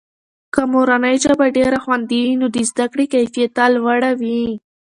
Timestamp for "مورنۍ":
0.73-1.15